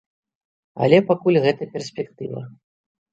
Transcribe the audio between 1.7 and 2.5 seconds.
перспектыва.